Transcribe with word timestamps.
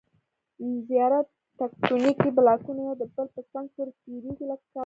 زیاره 0.87 1.19
تکتونیکي 1.59 2.29
بلاکونه 2.37 2.81
یو 2.87 2.95
د 3.01 3.03
بل 3.13 3.27
په 3.35 3.41
څنګ 3.51 3.65
پورې 3.75 3.91
تېریږي. 4.03 4.45
لکه 4.51 4.65
کابل 4.69 4.69
کې 4.73 4.79